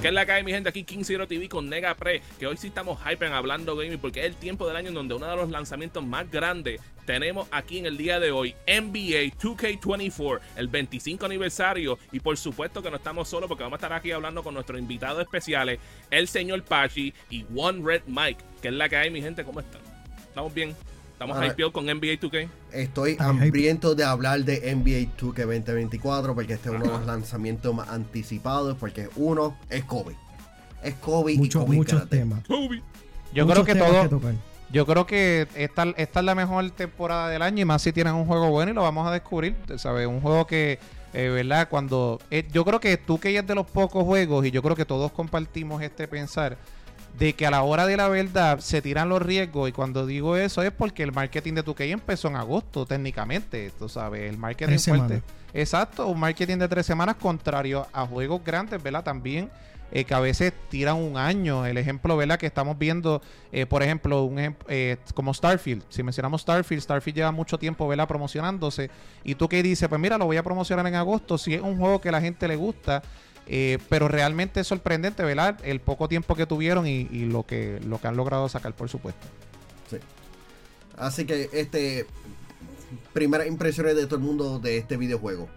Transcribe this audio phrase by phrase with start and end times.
[0.00, 0.70] ¿Qué es la cae, mi gente?
[0.70, 2.22] Aquí King Zero TV con Nega Pre.
[2.38, 4.94] Que hoy sí estamos hype en hablando gaming porque es el tiempo del año en
[4.94, 9.36] donde uno de los lanzamientos más grandes tenemos aquí en el día de hoy NBA
[9.38, 11.98] 2K24, el 25 aniversario.
[12.12, 14.80] Y por supuesto que no estamos solos porque vamos a estar aquí hablando con nuestros
[14.80, 15.78] invitados especiales,
[16.10, 18.42] el señor Pachi y One Red Mike.
[18.62, 19.44] ¿Qué es la que hay, mi gente?
[19.44, 19.82] ¿Cómo están?
[20.30, 20.74] ¿Estamos bien?
[21.20, 22.48] ¿Estamos Ah, hypeados con NBA 2K?
[22.72, 27.74] Estoy hambriento de hablar de NBA 2K 2024 porque este es uno de los lanzamientos
[27.74, 30.16] más anticipados porque uno es Kobe.
[30.82, 32.42] Es Kobe Muchos, y Kobe muchos temas.
[32.48, 32.82] Kobe.
[33.34, 34.32] Yo Muchos creo que todo.
[34.72, 38.14] Yo creo que esta, esta es la mejor temporada del año y más si tienen
[38.14, 39.56] un juego bueno y lo vamos a descubrir.
[39.76, 40.06] ¿Sabes?
[40.06, 40.78] Un juego que,
[41.12, 41.68] eh, ¿verdad?
[41.68, 42.18] Cuando.
[42.30, 44.86] eh, yo creo que tú que es de los pocos juegos y yo creo que
[44.86, 46.56] todos compartimos este pensar
[47.18, 50.36] de que a la hora de la verdad se tiran los riesgos y cuando digo
[50.36, 54.68] eso es porque el marketing de 2K empezó en agosto técnicamente, tú sabes, el marketing
[54.68, 55.06] Tres fuerte.
[55.06, 55.24] semanas.
[55.52, 59.02] Exacto, un marketing de tres semanas contrario a juegos grandes, ¿verdad?
[59.02, 59.50] También
[59.92, 61.66] eh, que a veces tiran un año.
[61.66, 62.38] El ejemplo, ¿verdad?
[62.38, 65.82] Que estamos viendo, eh, por ejemplo, un eh, como Starfield.
[65.88, 68.06] Si mencionamos Starfield, Starfield lleva mucho tiempo, ¿verdad?
[68.06, 68.90] Promocionándose.
[69.24, 71.36] Y tú que dices, pues mira, lo voy a promocionar en agosto.
[71.36, 73.02] Si es un juego que la gente le gusta.
[73.52, 75.58] Eh, pero realmente es sorprendente, ¿verdad?
[75.64, 78.88] El poco tiempo que tuvieron y, y lo que lo que han logrado sacar, por
[78.88, 79.26] supuesto.
[79.90, 79.96] Sí.
[80.96, 82.06] Así que este
[83.12, 85.48] primeras impresiones de todo el mundo de este videojuego.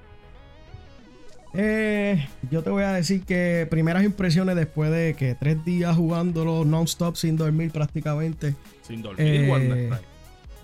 [1.53, 6.65] Eh, yo te voy a decir que primeras impresiones después de que tres días jugándolo
[6.65, 8.55] non-stop sin dormir prácticamente.
[8.81, 9.89] Sin dormir, Eh.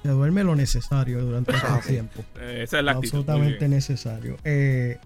[0.02, 2.24] Se duerme lo necesario durante este tiempo.
[2.40, 3.20] Eh, esa es la actitud.
[3.20, 4.38] absolutamente necesario.
[4.44, 4.98] Eh,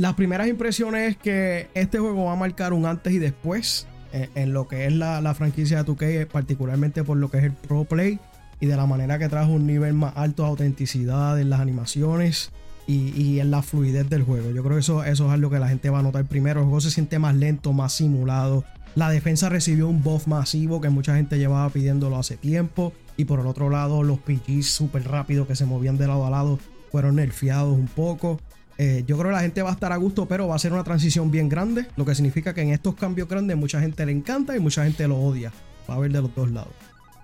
[0.00, 4.30] las primeras impresiones es que este juego va a marcar un antes y después eh,
[4.34, 7.44] en lo que es la, la franquicia de 2K, eh, particularmente por lo que es
[7.44, 8.18] el Pro Play
[8.60, 12.50] y de la manera que trajo un nivel más alto de autenticidad en las animaciones
[12.86, 14.50] y, y en la fluidez del juego.
[14.52, 16.60] Yo creo que eso, eso es algo que la gente va a notar primero.
[16.60, 18.64] El juego se siente más lento, más simulado.
[18.94, 22.94] La defensa recibió un buff masivo que mucha gente llevaba pidiéndolo hace tiempo.
[23.18, 26.30] Y por el otro lado, los PGs súper rápidos que se movían de lado a
[26.30, 26.58] lado
[26.90, 28.40] fueron nerfeados un poco.
[28.82, 30.72] Eh, yo creo que la gente va a estar a gusto, pero va a ser
[30.72, 31.84] una transición bien grande.
[31.96, 35.06] Lo que significa que en estos cambios grandes mucha gente le encanta y mucha gente
[35.06, 35.52] lo odia.
[35.86, 36.72] Va a haber de los dos lados.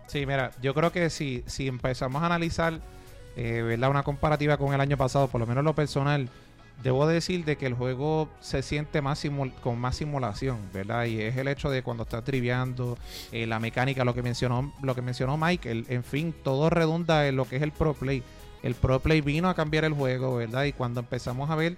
[0.07, 2.79] Sí, mira, yo creo que si, si empezamos a analizar
[3.37, 3.89] eh, ¿verdad?
[3.89, 6.29] una comparativa con el año pasado, por lo menos lo personal,
[6.83, 9.25] debo decir de que el juego se siente más
[9.63, 11.07] con más simulación, ¿verdad?
[11.07, 12.99] Y es el hecho de cuando estás triviando,
[13.33, 17.37] eh, la mecánica, lo que mencionó, lo que mencionó Michael, en fin, todo redunda en
[17.37, 18.23] lo que es el Pro Play.
[18.63, 20.65] El Pro Play vino a cambiar el juego, ¿verdad?
[20.65, 21.77] Y cuando empezamos a ver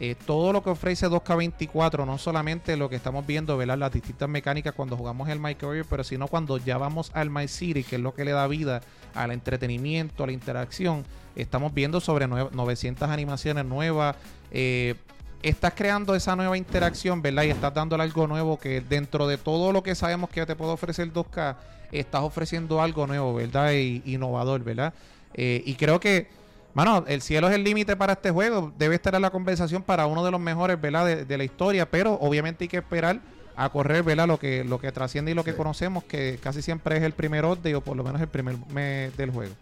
[0.00, 3.78] eh, todo lo que ofrece 2K24, no solamente lo que estamos viendo, ¿verdad?
[3.78, 7.46] Las distintas mecánicas cuando jugamos el My Career, pero sino cuando ya vamos al My
[7.48, 8.80] City, que es lo que le da vida
[9.14, 11.04] al entretenimiento, a la interacción.
[11.36, 14.16] Estamos viendo sobre nue- 900 animaciones nuevas.
[14.50, 14.94] eh,
[15.42, 17.42] estás creando esa nueva interacción, ¿verdad?
[17.44, 20.70] Y estás dándole algo nuevo que dentro de todo lo que sabemos que te puede
[20.72, 21.56] ofrecer 2K,
[21.90, 23.72] estás ofreciendo algo nuevo, ¿verdad?
[23.72, 24.94] Y innovador, ¿verdad?
[25.34, 26.28] Eh, y creo que,
[26.74, 28.72] mano, el cielo es el límite para este juego.
[28.78, 31.06] Debe estar en la conversación para uno de los mejores, ¿verdad?
[31.06, 33.20] De, de la historia, pero obviamente hay que esperar
[33.54, 34.26] a correr, ¿verdad?
[34.26, 35.56] Lo que, lo que trasciende y lo que Sí.
[35.58, 39.14] conocemos, que casi siempre es el primer update o por lo menos el primer mes
[39.16, 39.52] del juego.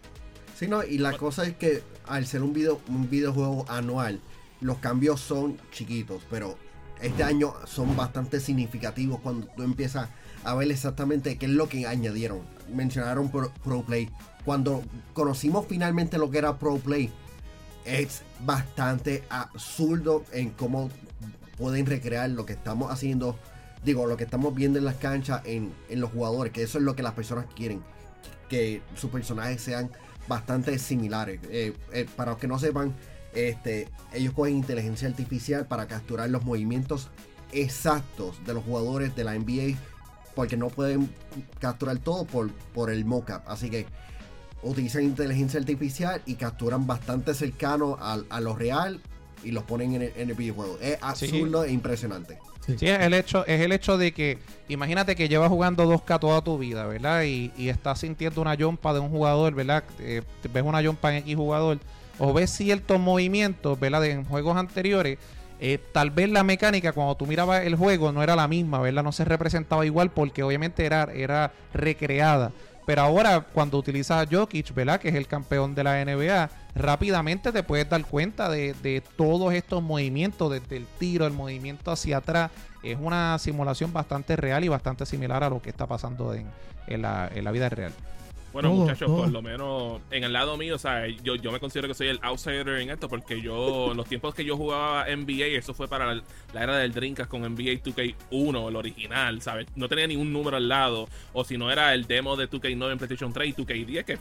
[0.57, 4.21] Sí, no, y la cosa es que al ser un, video, un videojuego anual,
[4.61, 6.57] los cambios son chiquitos, pero
[7.01, 10.09] este año son bastante significativos cuando tú empiezas
[10.45, 12.41] a ver exactamente qué es lo que añadieron.
[12.73, 14.11] Mencionaron Pro, Pro Play.
[14.45, 17.13] Cuando conocimos finalmente lo que era Pro Play,
[17.85, 20.91] es bastante absurdo en cómo
[21.57, 23.39] pueden recrear lo que estamos haciendo,
[23.85, 26.85] digo, lo que estamos viendo en las canchas en, en los jugadores, que eso es
[26.85, 27.83] lo que las personas quieren,
[28.49, 29.91] que sus personajes sean
[30.27, 31.41] bastante similares.
[31.51, 32.95] Eh, eh, para los que no sepan,
[33.35, 37.09] este, ellos cogen inteligencia artificial para capturar los movimientos
[37.53, 39.77] exactos de los jugadores de la NBA,
[40.35, 41.13] porque no pueden
[41.59, 43.43] capturar todo por, por el mockup.
[43.47, 43.87] Así que
[44.63, 49.01] utilizan inteligencia artificial y capturan bastante cercano a, a lo real
[49.43, 50.79] y los ponen en el, en el videojuego.
[50.81, 52.39] Es absurdo e impresionante.
[52.67, 52.77] Sí.
[52.79, 56.43] Sí, es el hecho, es el hecho de que, imagínate que llevas jugando 2K toda
[56.43, 57.23] tu vida, ¿verdad?
[57.23, 59.83] Y, y estás sintiendo una jumpa de un jugador, ¿verdad?
[59.99, 60.21] Eh,
[60.53, 61.79] ves una jumpa en X jugador,
[62.19, 64.03] o ves ciertos movimientos, ¿verdad?
[64.03, 65.19] De, en juegos anteriores.
[65.59, 69.03] eh, tal vez la mecánica cuando tú mirabas el juego no era la misma, ¿verdad?
[69.03, 72.53] No se representaba igual porque obviamente era, era recreada.
[72.91, 74.99] Pero ahora cuando utilizas a Jokic, ¿verdad?
[74.99, 79.55] Que es el campeón de la NBA, rápidamente te puedes dar cuenta de, de todos
[79.55, 82.51] estos movimientos, desde el tiro, el movimiento hacia atrás.
[82.83, 86.49] Es una simulación bastante real y bastante similar a lo que está pasando en,
[86.89, 87.93] en la, en la vida real.
[88.53, 89.19] Bueno, Todo, muchachos, todo.
[89.19, 92.09] por lo menos en el lado mío, o sea, yo, yo me considero que soy
[92.09, 95.87] el outsider en esto porque yo, en los tiempos que yo jugaba NBA, eso fue
[95.87, 99.67] para la, la era del Dreamcast con NBA 2K1, el original, ¿sabes?
[99.77, 102.99] No tenía ningún número al lado, o si no era el demo de 2K9 en
[102.99, 104.19] PlayStation 3 y 2K10, que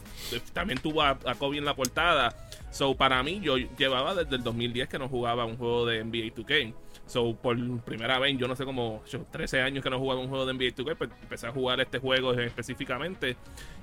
[0.53, 2.35] también tuvo a, a Kobe en la portada.
[2.71, 6.35] So, para mí, yo llevaba desde el 2010 que no jugaba un juego de NBA
[6.35, 6.73] 2K.
[7.07, 10.29] So, por primera vez, yo no sé cómo, yo 13 años que no jugaba un
[10.29, 13.35] juego de NBA 2K, pues empecé a jugar este juego específicamente.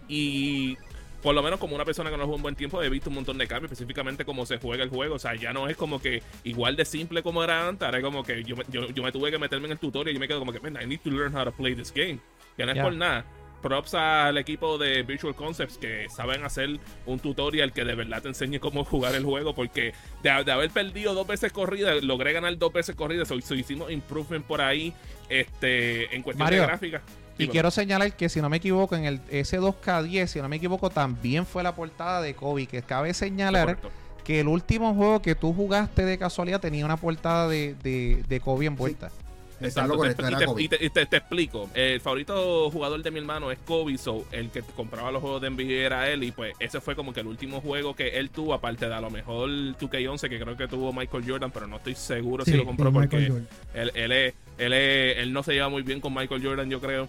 [0.09, 0.77] Y
[1.23, 3.17] por lo menos como una persona que no juega un buen tiempo, he visto un
[3.17, 5.17] montón de cambios, específicamente cómo se juega el juego.
[5.17, 8.05] O sea, ya no es como que igual de simple como era antes, ahora es
[8.05, 10.29] como que yo, me- yo, yo me tuve que meterme en el tutorial y me
[10.29, 12.19] quedo como que, man, I need to learn how to play this game.
[12.57, 12.83] Que no es Ya.
[12.85, 13.25] por nada.
[13.63, 18.29] Props al equipo de Visual Concepts que saben hacer un tutorial que de verdad te
[18.29, 19.55] enseñe cómo jugar el juego.
[19.55, 19.93] Porque
[20.23, 23.25] de, de haber perdido dos veces corrida, logré ganar dos veces corrida.
[23.25, 24.93] So, so hicimos improvement por ahí
[25.29, 27.03] este, en cuestión Mario, de gráfica.
[27.39, 30.91] Y quiero señalar que si no me equivoco, en el S2K10, si no me equivoco,
[30.91, 32.67] también fue la portada de Kobe.
[32.67, 33.91] Que cabe señalar Correcto.
[34.25, 38.41] que el último juego que tú jugaste de casualidad tenía una portada de, de, de
[38.41, 39.11] Kobe envuelta.
[39.59, 40.63] Está Exacto, te- y, te, Kobe.
[40.65, 41.71] y te- y te- te explico.
[41.73, 45.49] El favorito jugador de mi hermano es Kobe, so el que compraba los juegos de
[45.49, 46.25] NBA era él.
[46.25, 49.01] Y pues ese fue como que el último juego que él tuvo, aparte de a
[49.01, 52.57] lo mejor 2K11, que creo que tuvo Michael Jordan, pero no estoy seguro si Sí,
[52.59, 53.17] lo compró sí, porque
[53.75, 56.81] él, él, es- él, es- él no se lleva muy bien con Michael Jordan, yo
[56.81, 57.09] creo.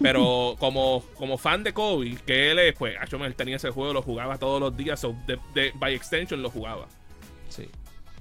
[0.00, 4.02] Pero como, como fan de Kobe, que él es, pues, él tenía ese juego, lo
[4.02, 6.86] jugaba todos los días, so de, de- by extension lo jugaba.
[7.48, 7.68] Sí.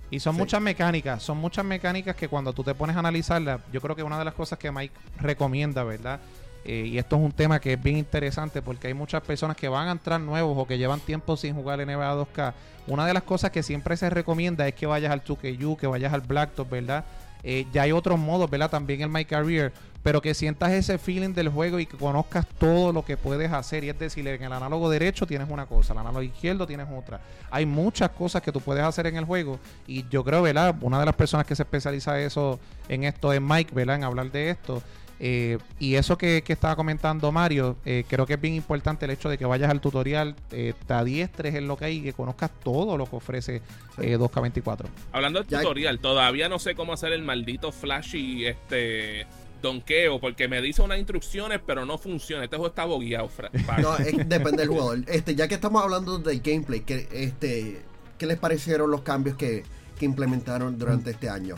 [0.10, 0.40] Y son Sí.
[0.40, 4.04] muchas mecánicas, son muchas mecánicas que cuando tú te pones a analizarlas, yo creo que
[4.04, 6.20] una de las cosas que Mike recomienda, ¿verdad?
[6.66, 9.68] Eh, y esto es un tema que es bien interesante porque hay muchas personas que
[9.70, 12.54] van a entrar nuevos o que llevan tiempo sin jugar NBA 2K.
[12.88, 16.12] Una de las cosas que siempre se recomienda es que vayas al 2KU, que vayas
[16.14, 17.06] al Blacktop, ¿verdad?
[17.44, 18.70] Eh, ya hay otros modos, ¿verdad?
[18.70, 19.72] También el My Career,
[20.04, 23.84] pero que sientas ese feeling del juego y que conozcas todo lo que puedes hacer.
[23.84, 27.20] Y es decir, en el análogo derecho tienes una cosa, el análogo izquierdo tienes otra.
[27.52, 30.76] Hay muchas cosas que tú puedes hacer en el juego y yo creo, ¿verdad?
[30.82, 33.98] Una de las personas que se especializa eso, en esto es Mike, ¿verdad?
[33.98, 34.82] En hablar de esto.
[35.20, 39.12] Eh, y eso que, que estaba comentando Mario, eh, creo que es bien importante el
[39.12, 42.14] hecho de que vayas al tutorial, eh, te adiestres en lo que hay y que
[42.14, 43.62] conozcas todo lo que ofrece
[43.98, 44.86] eh, 2K24.
[45.12, 49.26] Hablando del tutorial, todavía no sé cómo hacer el maldito flashy este
[49.62, 52.44] donqueo, porque me dice unas instrucciones, pero no funciona.
[52.44, 53.30] Este juego está bogueado,
[53.82, 55.00] No, es- depende del jugador.
[55.08, 57.82] Este, ya que estamos hablando del gameplay, ¿qué, este,
[58.20, 59.64] ¿qué les parecieron los cambios que,
[59.98, 61.56] que implementaron durante este año?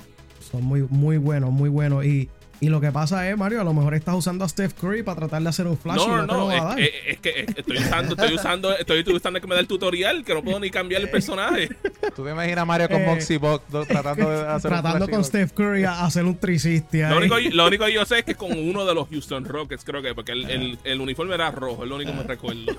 [0.50, 2.06] Son muy, muy buenos, muy buenos.
[2.06, 2.30] Y,
[2.62, 5.20] y lo que pasa es, Mario, a lo mejor estás usando a Steph Curry para
[5.20, 6.64] tratar de hacer un flash y No, no, no, te lo no, va a es,
[6.64, 6.80] dar.
[6.80, 10.24] es- es que es- estoy usando, estoy usando, estoy usando que me da el tutorial,
[10.26, 11.70] que no puedo ni cambiar el personaje.
[12.16, 15.06] Tú te imaginas a Mario con Eh, Moxie Bot do- tratando de hacer un Tratando
[15.06, 15.24] flashy con?
[15.24, 18.36] Steph Curry a hacer un 360 Lo único, lo único que yo sé es que
[18.36, 21.84] con uno de los Houston Rockets, creo que, porque el, el- el uniforme era rojo,
[21.84, 22.76] es lo único que me recuerdo.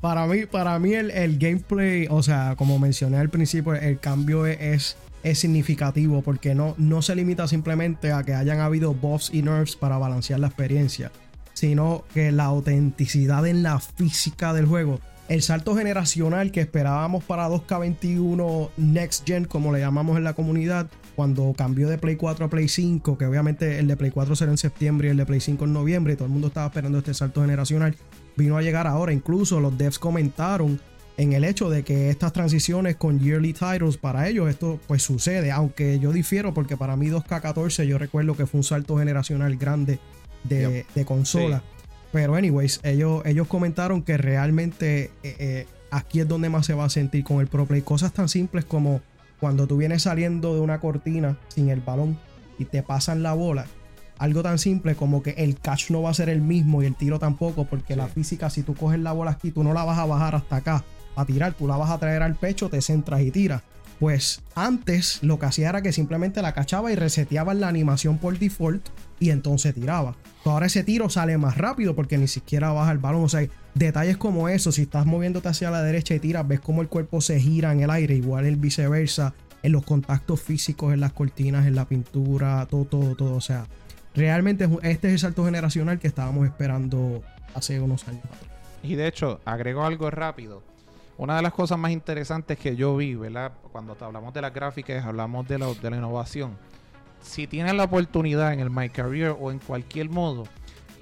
[0.00, 4.46] Para mí, para mí el, el gameplay, o sea, como mencioné al principio, el cambio
[4.46, 4.96] es,
[5.30, 9.76] es, significativo porque no, no se limita simplemente a que hayan habido buffs y nerfs
[9.76, 11.12] para balancear la experiencia,
[11.52, 17.48] sino que la autenticidad en la física del juego, el salto generacional que esperábamos para
[17.48, 20.86] 2K21 Next Gen, como le llamamos en la comunidad,
[21.16, 24.52] cuando cambió de Play 4 a Play 5, que obviamente el de Play 4 será
[24.52, 26.98] en septiembre y el de Play 5 en noviembre, y todo el mundo estaba esperando
[26.98, 27.96] este salto generacional,
[28.36, 29.12] vino a llegar ahora.
[29.12, 30.78] Incluso los devs comentaron
[31.16, 35.50] en el hecho de que estas transiciones con yearly titles para ellos esto pues sucede,
[35.50, 39.98] aunque yo difiero porque para mí 2K14 yo recuerdo que fue un salto generacional grande
[40.44, 41.62] de, de consola.
[42.12, 46.84] Pero anyways, ellos, ellos comentaron que realmente eh, eh, aquí es donde más se va
[46.84, 47.82] a sentir con el Pro Play.
[47.82, 49.00] Cosas tan simples como
[49.40, 52.18] cuando tú vienes saliendo de una cortina sin el balón
[52.58, 53.66] y te pasan la bola.
[54.18, 56.94] Algo tan simple como que el catch no va a ser el mismo y el
[56.94, 59.98] tiro tampoco, porque la física, si tú coges la bola aquí, tú no la vas
[59.98, 60.84] a bajar hasta acá
[61.16, 63.62] a tirar, tú la vas a traer al pecho, te centras y tiras.
[63.98, 68.38] Pues antes lo que hacía era que simplemente la cachaba y reseteaba la animación por
[68.38, 68.86] default
[69.18, 70.14] y entonces tiraba.
[70.44, 73.24] Ahora ese tiro sale más rápido porque ni siquiera baja el balón.
[73.24, 76.82] O sea, detalles como eso, si estás moviéndote hacia la derecha y tiras, ves cómo
[76.82, 81.00] el cuerpo se gira en el aire, igual el viceversa, en los contactos físicos, en
[81.00, 83.34] las cortinas, en la pintura, todo, todo, todo.
[83.34, 83.66] O sea,
[84.14, 87.22] realmente este es el salto generacional que estábamos esperando
[87.54, 88.22] hace unos años.
[88.82, 90.62] Y de hecho, agrego algo rápido.
[91.18, 93.52] Una de las cosas más interesantes que yo vi, ¿verdad?
[93.72, 96.58] Cuando hablamos de las gráficas, hablamos de la, innovación.
[97.22, 100.44] Si tienen la oportunidad en el My Career o en cualquier modo,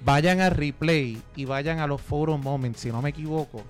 [0.04, 3.64] vayan a replay y vayan a los photo moments, si no me equivoco.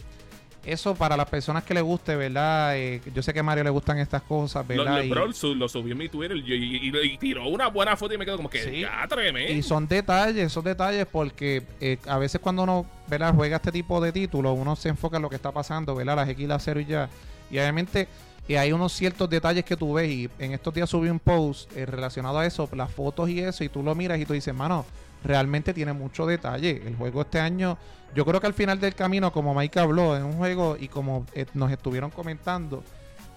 [0.66, 2.76] Eso para las personas que les guste, ¿verdad?
[2.76, 5.04] Eh, yo sé que a Mario le gustan estas cosas, Lo, ¿verdad?
[5.04, 8.14] lo- Y- su- lo subió en mi Twitter y, y- y- tiró una buena foto
[8.14, 8.80] y me quedo como que Sí.
[8.80, 9.52] ya tremendo.
[9.52, 13.34] Y son detalles, son detalles porque eh, a veces cuando uno ¿verdad?
[13.34, 16.16] juega este tipo de títulos, uno se enfoca en lo que está pasando, ¿verdad?
[16.16, 17.08] Las X, las 0 y ya.
[17.50, 18.08] Y obviamente
[18.48, 21.74] eh, hay unos ciertos detalles que tú ves y en estos días subí un post
[21.76, 24.54] eh, relacionado a eso, las fotos y eso, y tú lo miras y tú dices,
[24.54, 24.84] mano,
[25.24, 26.82] realmente tiene mucho detalle.
[26.86, 27.78] El juego este año,
[28.14, 31.26] yo creo que al final del camino, como Mike habló, es un juego y como
[31.34, 32.84] eh, nos estuvieron comentando,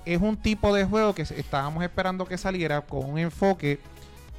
[0.06, 3.80] es un tipo de juego que estábamos esperando que saliera con un enfoque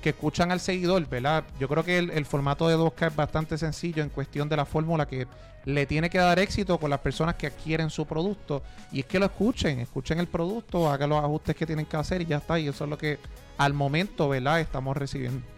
[0.03, 1.43] que escuchan al seguidor, ¿verdad?
[1.59, 4.65] Yo creo que el, el formato de 2K es bastante sencillo en cuestión de la
[4.65, 5.27] fórmula que
[5.65, 8.63] le tiene que dar éxito con las personas que adquieren su producto
[8.93, 12.23] y es que lo escuchen, escuchen el producto, hagan los ajustes que tienen que hacer
[12.23, 13.19] y ya está, y eso es lo que
[13.59, 14.61] al momento, ¿verdad?
[14.61, 15.58] Estamos recibiendo.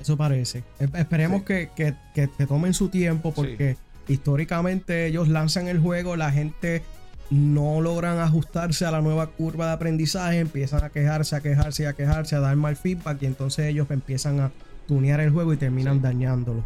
[0.00, 0.62] Eso parece.
[0.94, 1.44] Esperemos Sí.
[1.46, 3.76] que, que- que- que tomen su tiempo porque
[4.08, 6.82] históricamente ellos lanzan el juego, la gente
[7.30, 11.92] no logran ajustarse a la nueva curva de aprendizaje, empiezan a quejarse, a quejarse a
[11.94, 14.50] quejarse, a dar mal feedback y entonces ellos empiezan a
[14.86, 16.00] tunear el juego y terminan Sí.
[16.02, 16.62] dañándolo.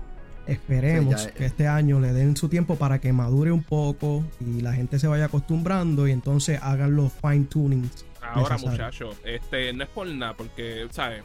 [0.46, 4.24] Esperemos Sí, ya- que este año le den su tiempo para que madure un poco
[4.40, 8.04] y la gente se vaya acostumbrando y entonces hagan los fine tunings.
[8.20, 11.22] Ahora, muchachos, este, no es por nada, porque, ¿sabes?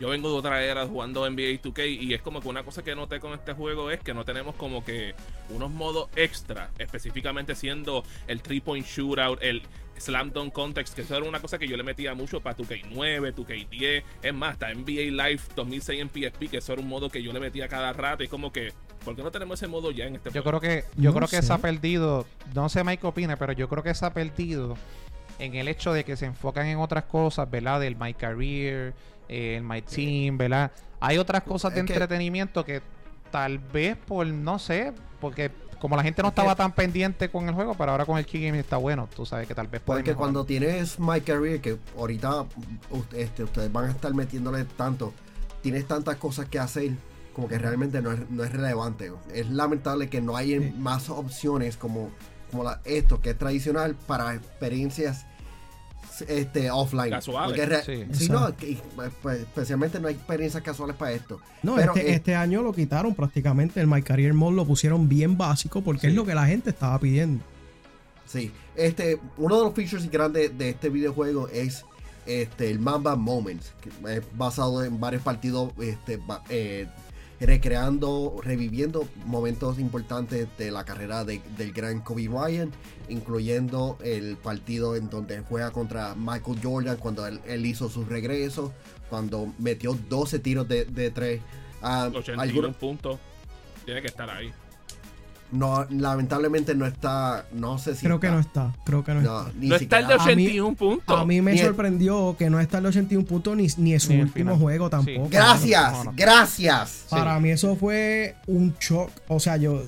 [0.00, 2.94] Yo vengo de otra era jugando NBA 2K y es como que una cosa que
[2.94, 5.14] noté con este juego es que no tenemos como que
[5.50, 9.60] unos modos extra, específicamente siendo el 3-point shootout, el
[9.98, 13.34] slam dunk context, que eso era una cosa que yo le metía mucho para 2K9,
[13.34, 17.22] 2K10, es más, hasta NBA Live 2006 en PSP, que eso era un modo que
[17.22, 18.72] yo le metía cada rato y es como que,
[19.04, 20.60] ¿por qué no tenemos ese modo ya en este Yo juego?
[20.60, 23.68] creo que, yo No creo que se ha perdido, no sé Mike opina, pero yo
[23.68, 24.78] creo que se ha perdido
[25.38, 27.80] en el hecho de que se enfocan en otras cosas, ¿verdad?
[27.80, 28.94] Del My Career,
[29.30, 30.70] eh, el My Team, ¿verdad?
[31.00, 32.82] Hay otras cosas de Es entretenimiento que
[33.30, 37.54] tal vez por, no sé, porque como la gente no estaba tan pendiente con el
[37.54, 40.00] juego, pero ahora con el Key Game está bueno, tú sabes que tal vez puede
[40.00, 40.18] Porque mejorar.
[40.18, 42.44] cuando tienes My Career, que ahorita
[43.16, 45.14] este, ustedes van a estar metiéndole tanto,
[45.62, 46.90] tienes tantas cosas que hacer,
[47.32, 49.10] como que realmente no es, no es relevante.
[49.32, 50.74] Es lamentable que no hay Sí.
[50.76, 52.10] más opciones como,
[52.50, 55.24] como la- esto, que es tradicional para experiencias
[56.28, 57.10] este, offline.
[57.10, 57.50] Casuales.
[57.50, 58.24] Porque re- Sí.
[58.24, 58.78] sí, no, que-
[59.22, 61.40] pues, especialmente no hay experiencias casuales para esto.
[61.62, 63.80] No, Pero, este, eh, este año lo quitaron prácticamente.
[63.80, 66.98] El My Career Mode lo pusieron bien básico porque es lo que la gente estaba
[66.98, 67.42] pidiendo.
[68.26, 71.84] Sí, este, uno de los features grandes de este videojuego es
[72.26, 76.86] este, el Mamba Moments, que es basado en varios partidos, este, eh,
[77.40, 82.72] recreando, reviviendo momentos importantes de la carrera de- del gran Kobe Bryant,
[83.08, 88.72] incluyendo el partido en donde juega contra Michael Jordan cuando él, él hizo su regreso,
[89.08, 91.40] cuando metió 12 tiros de, de tres.
[91.82, 93.18] Ah, 81 algunos- puntos.
[93.84, 94.52] Tiene que estar ahí.
[95.52, 98.34] No, lamentablemente no está, no sé si Creo que está.
[98.34, 98.74] no está.
[98.84, 101.00] Creo que no, No, ni No está el de A mí- 81 puntos.
[101.08, 101.20] está.
[101.20, 104.00] A mí me Ni el- sorprendió que no está el 81 puntos ni, ni en
[104.00, 104.58] su Ni último final.
[104.58, 105.24] juego tampoco.
[105.26, 105.30] Sí.
[105.32, 106.12] Gracias, No, no.
[106.16, 107.06] gracias.
[107.10, 109.10] Para mí eso fue un shock.
[109.28, 109.82] O sea, yo...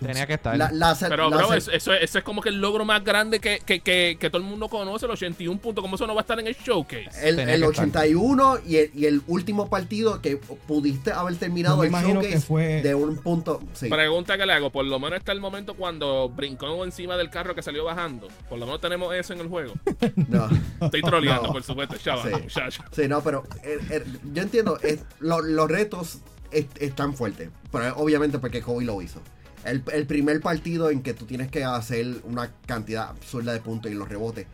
[0.00, 0.56] Tenía que estar.
[0.56, 3.40] La- la- Pero, la- bro, eso, eso, eso es como que el logro más grande
[3.40, 5.82] que, que, que, que todo el mundo conoce, el 81 puntos.
[5.82, 7.08] ¿Cómo eso no va a estar en el showcase?
[7.22, 7.88] el, tenía el que estar.
[7.88, 12.34] 81 y el, y el último partido que pudiste haber terminado me el imagino showcase
[12.34, 13.60] que fue- de un punto.
[13.74, 13.88] Sí.
[13.88, 17.54] Pregunta que le hago, por lo menos está el momento cuando brincó encima del carro
[17.54, 18.28] que salió bajando.
[18.48, 19.74] Por lo menos tenemos eso en el juego.
[20.28, 20.48] No.
[20.80, 21.52] Estoy troleando, No.
[21.52, 21.96] por supuesto.
[22.04, 22.28] Ya, Sí.
[22.30, 22.84] va, ya, ya.
[22.92, 26.18] Sí, no, pero eh, eh, yo entiendo, es- lo- los retos
[26.50, 29.20] es- están fuertes, pero obviamente porque Kobe lo hizo.
[29.64, 33.90] El, el primer partido en que tú tienes que hacer una cantidad absurda de puntos
[33.90, 34.46] y los rebotes.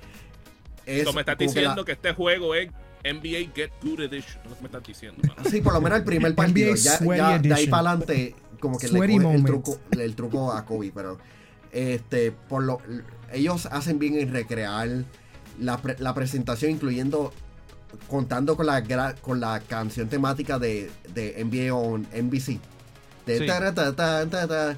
[0.86, 2.70] Es Eso me estás como que la- diciendo que, este juego es
[3.04, 4.40] NBA Get Good Edition.
[4.60, 5.22] Me estás diciendo.
[5.50, 6.74] Sí, por lo menos el primer partido.
[6.74, 10.52] Ya, ya de ahí para adelante, como que le Sweaty coge el truco, el truco
[10.52, 10.90] a Kobe.
[10.94, 11.18] Pero
[11.72, 12.80] este, por lo,
[13.32, 14.88] ellos hacen bien en recrear
[15.60, 17.32] la, pre- la presentación, incluyendo
[18.08, 22.58] contando con la gra- con la canción temática de, de NBA on NBC.
[23.26, 23.46] De Sí.
[23.46, 24.76] ta, ta, ta,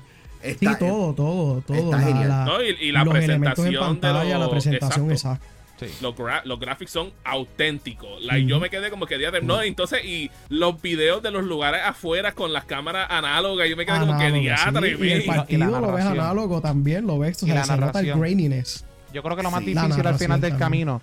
[0.58, 1.76] Sí, Está- todo, todo, todo.
[1.76, 2.28] está la- genial.
[2.28, 5.12] la- No, y, y la los elementos en presentación de los, la presentación exacto.
[5.12, 5.46] exacta.
[5.78, 5.86] Sí.
[6.00, 8.22] Los, gra- los graphics son auténticos.
[8.22, 8.46] Like.
[8.48, 9.42] Yo me quedé como que día de...
[9.42, 13.84] No, entonces, y los videos de los lugares afuera con las cámaras análogas, yo me
[13.84, 16.20] quedé como que diatre, sí, y el partido la lo ves narración.
[16.20, 18.20] análogo también, lo ves, o Y sea, la se nota el narración.
[18.20, 18.84] graininess.
[19.12, 19.66] Yo creo que lo más Sí.
[19.74, 20.58] Difícil al final del también.
[20.58, 21.02] camino,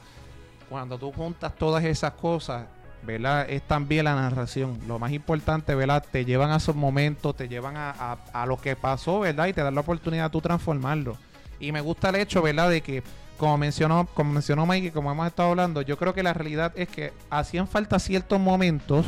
[0.69, 2.65] cuando tú juntas todas esas cosas,
[3.05, 3.49] ¿verdad?
[3.49, 4.79] Es también la narración.
[4.87, 6.03] Lo más importante, ¿verdad?
[6.11, 9.47] Te llevan a esos momentos, te llevan a, a- lo que pasó, ¿verdad?
[9.47, 11.17] Y te dan la oportunidad de tú transformarlo.
[11.59, 12.69] Y me gusta el hecho, ¿verdad?
[12.69, 13.03] De que,
[13.37, 16.87] como mencionó, como mencionó Mike como hemos estado hablando, yo creo que la realidad es
[16.89, 19.05] que hacían falta ciertos momentos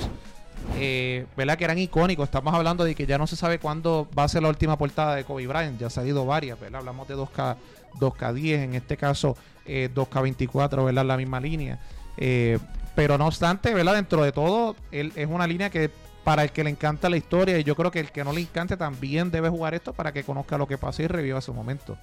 [0.78, 1.58] eh, ¿verdad?
[1.58, 2.26] Que eran icónicos.
[2.26, 5.16] Estamos hablando de que ya no se sabe cuándo va a ser la última portada
[5.16, 5.80] de Kobe Bryant.
[5.80, 6.80] Ya ha salido varias, ¿verdad?
[6.80, 7.56] Hablamos de 2K,
[8.00, 11.06] 2K10, en este caso eh, 2K24, ¿verdad?
[11.06, 11.80] La misma línea.
[12.18, 12.58] Eh,
[12.96, 13.94] pero no obstante, ¿verdad?
[13.96, 15.90] Dentro de todo, él, es una línea que
[16.24, 18.42] para el que le encanta la historia, y yo creo que el que no le
[18.42, 21.98] encante también debe jugar esto para que conozca lo que pasó y reviva su momento.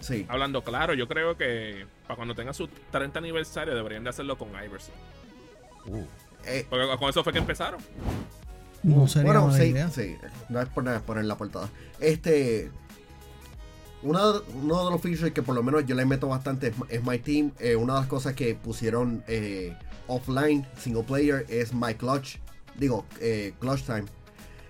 [0.00, 0.26] Sí.
[0.28, 4.48] Hablando claro, yo creo que para cuando tenga su 30 aniversario deberían de hacerlo con
[4.48, 4.94] Iverson.
[6.44, 7.80] Eh, Porque con eso fue que empezaron.
[8.82, 9.88] No sería bueno, sí, idea.
[9.90, 10.16] sí.
[10.48, 11.68] No es por nada poner la portada.
[12.00, 12.68] Este.
[14.02, 16.74] Uno, de- uno de los features que por lo menos yo le meto bastante es,
[16.88, 17.52] es My Team.
[17.60, 19.76] Eh, una de las cosas que pusieron eh,
[20.16, 22.36] offline, single player, es My Clutch.
[22.78, 24.04] Digo, eh, Clutch Time.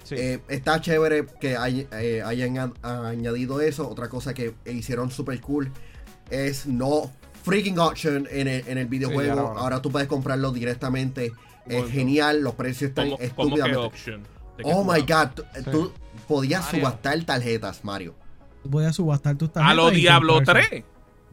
[0.05, 0.17] Sí.
[0.19, 3.89] Eh, está chévere que hay- eh, hayan a- añadido eso.
[3.89, 5.71] Otra cosa que hicieron super cool
[6.31, 7.11] es no
[7.45, 9.39] freaking auction en el, en el videojuego.
[9.41, 11.33] ahora- ahora tú puedes comprarlo directamente.
[11.67, 13.91] Es genial, los precios están ¿Cómo, estúpidamente.
[14.65, 15.93] Oh my god, tú, tú
[16.29, 16.81] podías Mario.
[16.81, 18.15] subastar tarjetas, Mario.
[18.65, 19.77] Voy a subastar tus A tarjetas.
[19.77, 20.85] lo y Diablo comprar 3.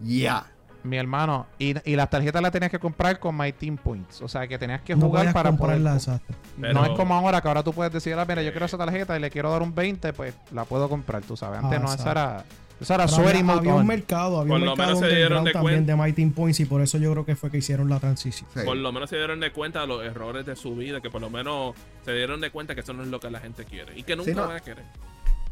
[0.04, 0.46] Ya.
[0.84, 4.22] Mi hermano, y, y las tarjetas las tenías que comprar con My Team Points.
[4.22, 5.00] O sea, que tenías que eso.
[5.02, 5.58] No jugar para poder.
[5.78, 6.34] comprarla, exacto.
[6.60, 8.78] Pero- No es como ahora que ahora tú puedes decir, ah, mira, yo quiero esa
[8.78, 11.60] tarjeta y le quiero dar un 20, pues la puedo comprar, tú sabes.
[11.64, 12.46] Antes Ah, no, esa era.
[12.80, 15.52] Esa era había, había un mercado, había Por un lo mercado menos se dieron de
[15.52, 18.00] también de My Team Points y por eso yo creo que fue que hicieron la
[18.00, 18.50] transición.
[18.54, 18.62] Sí.
[18.64, 21.20] Por lo menos se dieron de cuenta de los errores de su vida, que por
[21.20, 24.00] lo menos se dieron de cuenta que eso no es lo que la gente quiere
[24.00, 24.48] y que nunca Sí, no.
[24.48, 24.86] van a querer.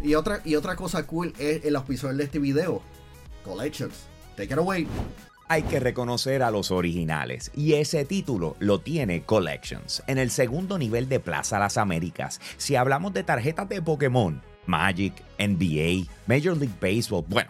[0.02, 2.82] Y otra, y otra cosa cool es el auspiciador de este video.
[3.44, 4.06] Collections.
[4.38, 4.88] Take it away.
[5.50, 10.78] Hay que reconocer a los originales y ese título lo tiene Collections en el segundo
[10.78, 12.40] nivel de Plaza Las Américas.
[12.58, 17.50] Si hablamos de tarjetas de Pokémon, Magic, NBA, Major League Baseball, bueno,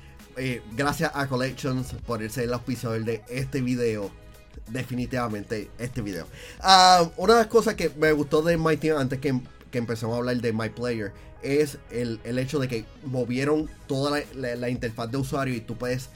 [0.37, 4.11] Eh, gracias a Collections por ser el auspiciador de este video.
[4.67, 6.27] Definitivamente este video.
[6.59, 10.15] Ah, una de las cosas que me gustó de My Team antes que, que empezamos
[10.15, 15.11] a hablar de My Player es el, el hecho de que movieron toda la, interfaz
[15.11, 16.09] de usuario y tú puedes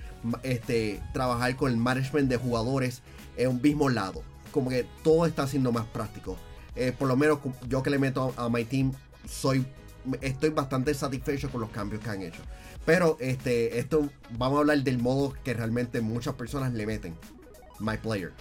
[0.44, 3.02] este, trabajar con el management de jugadores
[3.36, 4.22] en un mismo lado.
[4.52, 6.38] Como que todo está siendo más práctico.
[6.76, 8.94] Eh, por lo menos yo que le meto a, a My Team
[9.28, 9.66] soy
[10.22, 12.42] estoy bastante satisfecho con los cambios que han hecho.
[12.86, 17.16] Pero este, esto vamos a hablar del modo que realmente muchas personas le meten.
[17.80, 18.32] My Player.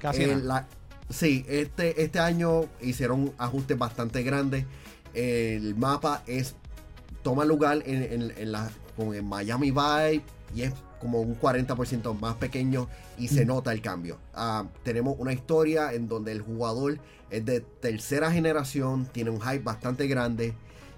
[0.00, 0.66] Casi Eh, la-
[1.10, 4.64] sí, este, este año hicieron ajustes bastante grandes.
[5.14, 6.56] El mapa es
[7.22, 10.22] toma lugar en, en- en la, con el Miami Vibe
[10.54, 14.18] y es como un 40% más pequeño y se nota el cambio.
[14.34, 16.98] Ah, tenemos una historia en donde el jugador
[17.30, 20.54] es de tercera generación, tiene un hype bastante grande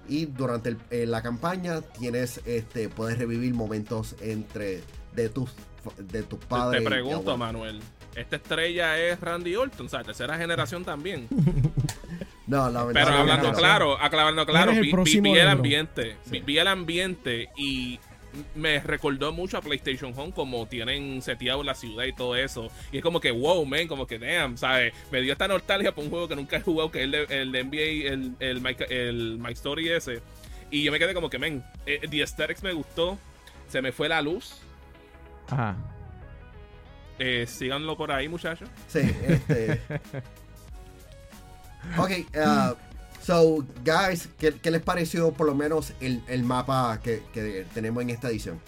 [0.09, 4.83] y durante el- eh, la campaña tienes este puedes revivir momentos entre
[5.15, 5.51] de tus
[5.99, 6.83] de tus padres.
[6.83, 7.37] Te pregunto.
[7.37, 7.81] Manuel.
[8.15, 11.29] Esta estrella es Randy Orton, o sea, tercera generación también.
[12.47, 15.49] No, la verdad Pero es que hablando claro, aclarando claro, vi, vi- próximo vi el
[15.49, 16.45] ambiente, vi, Sí.
[16.45, 17.99] vi el ambiente y
[18.55, 22.71] me recordó mucho a PlayStation Home como tienen seteado la ciudad y todo eso.
[22.93, 24.93] Y es como que, wow, man, como que, damn, ¿sabes?
[25.11, 27.27] Me dio esta nostalgia por un juego que nunca he jugado, que es el de,
[27.31, 30.21] el de NBA, el, el, My, el My Story ese.
[30.71, 33.19] Y yo me quedé como que, man, eh, The Aesthetics me gustó,
[33.69, 34.61] se me fue la luz.
[35.49, 35.77] Ajá.
[37.19, 38.69] Eh, síganlo por ahí, muchachos.
[38.89, 39.81] Sí, este.
[41.97, 42.75] ok, uh,
[43.25, 48.11] so, guys, ¿qué, les pareció por lo menos el, el mapa que, que tenemos en
[48.11, 48.59] esta edición?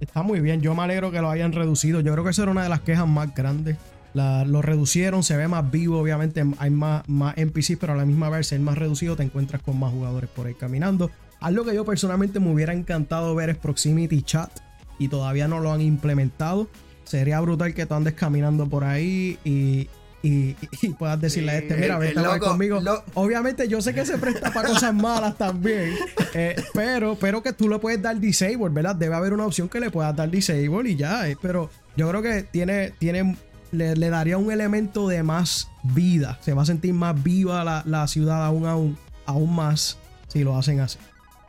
[0.00, 2.00] Está muy bien, yo me alegro que lo hayan reducido.
[2.00, 3.76] Yo creo que esa era una de las quejas más grandes.
[4.14, 8.28] Lo reducieron, se ve más vivo, obviamente hay más, más NPCs, pero a la misma
[8.28, 11.10] vez, ser más reducido, te encuentras con más jugadores por ahí caminando.
[11.40, 14.50] Algo que yo personalmente me hubiera encantado ver es Proximity Chat
[14.98, 16.68] y todavía no lo han implementado.
[17.04, 19.88] Sería brutal que tú andes caminando por ahí y,
[20.22, 22.80] y- y puedas decirle a este, mira, el a conmigo.
[22.80, 25.94] lo- Obviamente yo sé que se presta para cosas malas también,
[26.34, 28.94] eh, pero, pero que tú le puedes dar disable, ¿verdad?
[28.96, 32.22] Debe haber una opción que le puedas dar disable y ya, eh, pero yo creo
[32.22, 33.36] que tiene, tiene
[33.72, 37.82] le, le daría un elemento de más vida, se va a sentir más viva la,
[37.86, 39.96] la ciudad aún, aún, aún más
[40.28, 40.98] si lo hacen así.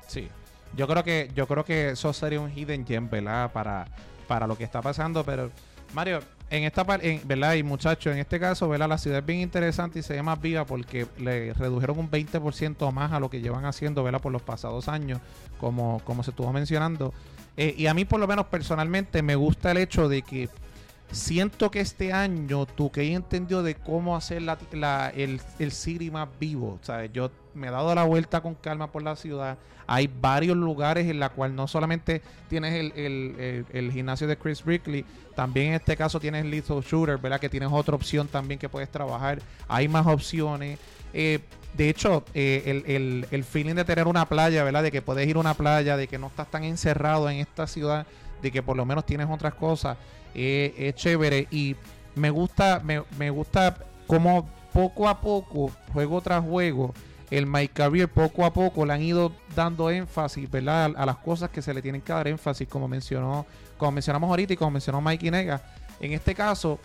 [0.08, 0.28] Sí.
[0.78, 3.52] Yo creo que, yo creo que eso sería un hidden gem, ¿verdad?
[3.52, 3.88] Para,
[4.28, 5.24] para lo que está pasando.
[5.26, 5.52] Pero,
[5.94, 7.54] Mario, en esta parte, ¿verdad?
[7.54, 8.90] Y muchachos, en este caso, ¿verdad?
[8.90, 12.92] La ciudad es bien interesante y se ve más viva porque le redujeron un 20%
[12.92, 14.22] más a lo que llevan haciendo, ¿verdad?
[14.22, 15.22] Por los pasados años,
[15.60, 17.14] como, como se estuvo mencionando.
[17.56, 20.50] Eh, y a mí, por lo menos personalmente, me gusta el hecho de que
[21.12, 26.80] siento que este año que entendió de cómo hacer la, el, el City más vivo.
[26.82, 27.14] ¿sabes?
[27.14, 29.58] Yo me he dado la vuelta con calma por la ciudad.
[29.88, 35.04] Hay varios lugares en la cual no solamente tienes el, gimnasio de Chris Brickley,
[35.36, 37.40] también en este caso tienes Little Shooter, ¿verdad?
[37.40, 39.42] Que tienes otra opción también que puedes trabajar.
[39.68, 40.80] Hay más opciones.
[41.14, 41.40] Eh,
[41.74, 44.84] de hecho, eh, el, feeling de tener una playa, ¿verdad?
[44.84, 47.68] De que puedes ir a una playa, de que no estás tan encerrado en esta
[47.68, 48.06] ciudad,
[48.42, 49.98] de que por lo menos tienes otras cosas,
[50.36, 51.48] eh, es chévere.
[51.52, 51.76] Y
[52.16, 56.94] me gusta, me, me gusta como poco a poco, juego tras juego,
[57.32, 60.94] el My Career poco a poco le han ido dando énfasis, ¿verdad?
[60.98, 63.46] A, las cosas que se le tienen que dar énfasis, como mencionó,
[63.78, 65.62] como mencionamos ahorita y como mencionó Mikey Nega.
[66.02, 66.78] En este caso,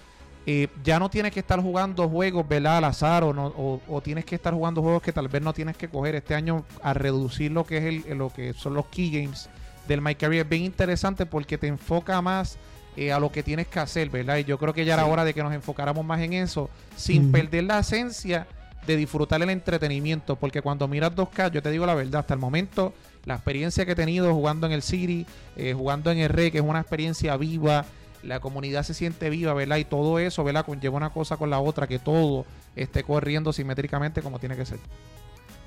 [0.46, 2.76] eh, ya no tienes que estar jugando juegos, ¿verdad?
[2.76, 3.46] Al azar o, no,
[3.88, 6.64] o, tienes que estar jugando juegos que tal vez no tienes que coger este año
[6.80, 9.50] a reducir lo que es el, lo que son los key games
[9.88, 10.44] del My Career.
[10.44, 12.56] Es bien interesante porque te enfoca más
[12.96, 14.36] eh, a lo que tienes que hacer, ¿verdad?
[14.36, 17.32] Y yo creo que ya era hora de que nos enfocáramos más en eso, sin
[17.32, 18.46] perder la esencia
[18.86, 22.40] de disfrutar el entretenimiento, porque cuando miras 2K, yo te digo la verdad, hasta el
[22.40, 22.94] momento,
[23.24, 26.58] la experiencia que he tenido jugando en el City, eh, jugando en el Rey, que
[26.58, 27.84] es una experiencia viva,
[28.22, 29.76] la comunidad se siente viva, ¿verdad?
[29.76, 30.64] Y todo eso, ¿verdad?
[30.64, 34.78] Conlleva una cosa con la otra, que todo esté corriendo simétricamente como tiene que ser.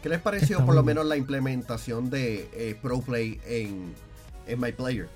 [0.01, 3.93] ¿Qué les pareció por lo menos la implementación de eh, ProPlay en,
[4.47, 5.10] en My Player?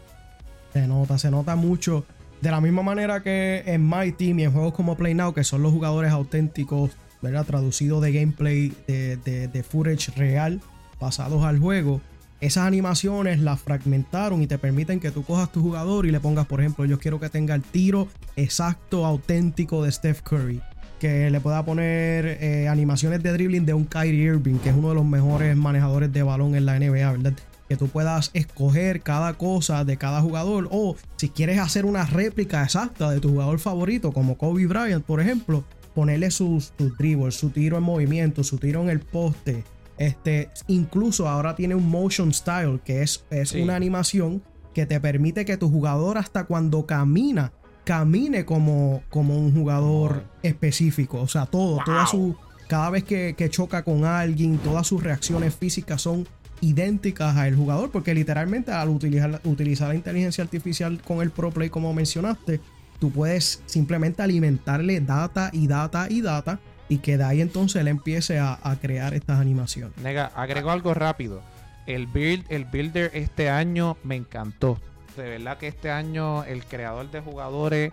[0.73, 2.05] Se nota, se nota mucho.
[2.41, 5.45] De la misma manera que en My Team y en juegos como Play Now, que
[5.45, 6.91] son los jugadores auténticos
[7.23, 7.45] ¿verdad?
[7.45, 10.61] traducido de gameplay de, de, footage real
[10.99, 12.01] pasados al juego.
[12.41, 16.45] Esas animaciones las fragmentaron y te permiten que tú cojas tu jugador y le pongas,
[16.45, 20.61] por ejemplo, yo quiero que tenga el tiro exacto, auténtico de Steph Curry.
[20.99, 24.89] Que le pueda poner eh, animaciones de dribbling de un Kyrie Irving, que es uno
[24.89, 27.33] de los mejores manejadores de balón en la NBA, ¿verdad?
[27.69, 30.67] Que tú puedas escoger cada cosa de cada jugador.
[30.71, 35.21] O si quieres hacer una réplica exacta de tu jugador favorito, como Kobe Bryant, por
[35.21, 39.63] ejemplo, ponerle sus, dribbles, su tiro en movimiento, su tiro en el poste.
[39.97, 44.41] Este, incluso ahora tiene un motion style, que es, es una animación
[44.73, 47.53] que te permite que tu jugador hasta cuando camina,
[47.83, 51.21] camine como, como un jugador específico.
[51.21, 52.35] O sea, todo, toda su,
[52.67, 56.27] cada vez que, que, choca con alguien, todas sus reacciones físicas son
[56.63, 61.69] idénticas al jugador, porque literalmente al utilizar, utilizar la inteligencia artificial con el Pro Play,
[61.69, 62.61] como mencionaste,
[63.03, 67.89] tú puedes simplemente alimentarle data y data y data y que de ahí entonces él
[67.89, 69.97] empiece a, crear estas animaciones.
[69.97, 71.41] Nega, agrego algo rápido.
[71.85, 74.79] El build, el builder este año me encantó.
[75.17, 77.91] De verdad que este año el creador de jugadores,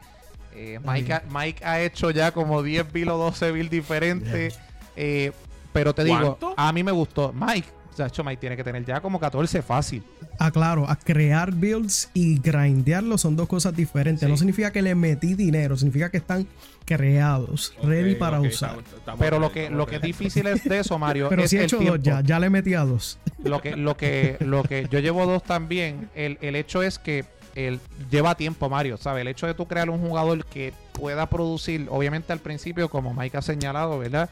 [0.54, 4.60] eh, Mike, ha, Mike, ha, hecho ya como 10 build o 12 build diferentes.
[4.94, 5.32] Eh,
[5.72, 7.32] pero te digo, a mí me gustó.
[7.32, 7.66] Mike,
[8.00, 10.02] o sea, hecho, Mike tiene que tener ya como 14 fácil.
[10.38, 14.26] Ah, claro, a crear builds y grindearlos son dos cosas diferentes.
[14.28, 16.46] No significa que le metí dinero, significa que están
[16.86, 18.78] creados, ready para usar.
[19.18, 21.28] Pero lo que, lo que es difícil es de eso, Mario.
[21.30, 23.18] Pero si he hecho dos ya, ya le metí a dos.
[23.44, 27.24] Lo que, lo que, lo que yo llevo dos también, el, el hecho es que
[27.54, 29.22] el, lleva tiempo, Mario, ¿sabes?
[29.22, 33.36] El hecho de tú crear un jugador que pueda producir, obviamente al principio, como Mike
[33.36, 34.30] ha señalado, ¿verdad?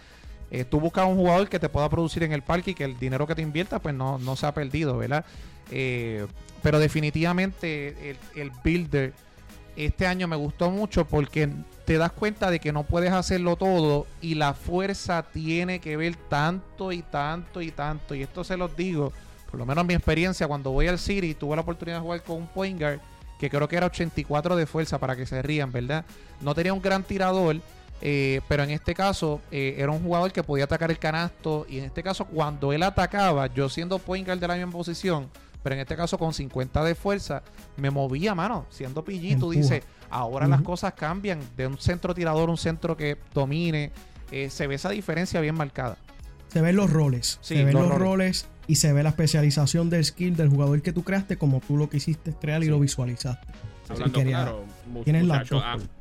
[0.51, 2.99] Eh, tú buscas un jugador que te pueda producir en el parque y que el
[2.99, 5.25] dinero que te invierta pues no, no se ha perdido, ¿verdad?
[5.71, 6.27] Eh,
[6.63, 9.13] pero definitivamente el, builder
[9.77, 11.49] este año me gustó mucho porque
[11.85, 16.17] te das cuenta de que no puedes hacerlo todo y la fuerza tiene que ver
[16.17, 18.15] tanto y tanto y tanto.
[18.15, 19.13] Y esto se los digo,
[19.51, 22.37] por lo menos mi experiencia cuando voy al City tuve la oportunidad de jugar con
[22.39, 23.01] un point guard
[23.39, 26.05] que creo que era 84 de fuerza para que se rían, ¿verdad?
[26.41, 27.57] No tenía un gran tirador
[28.01, 31.67] eh, pero en este caso eh, era un jugador que podía atacar el canasto.
[31.69, 35.29] Y en este caso, cuando él atacaba, yo siendo point guard de la misma posición,
[35.63, 37.43] pero en este caso con 50 de fuerza,
[37.77, 38.67] me movía, mano.
[38.71, 43.19] Siendo PG, tú dices, ahora las cosas cambian de un centro tirador, un centro que
[43.35, 43.91] domine.
[44.31, 45.97] Eh, se ve esa diferencia bien marcada.
[46.49, 47.39] Se ven los roles.
[47.41, 48.47] se ven los, roles.
[48.69, 51.89] Y se ve la especialización del skill del jugador que tú creaste como tú lo
[51.89, 53.49] quisiste crear y lo visualizaste.
[53.91, 54.67] Hablando claro,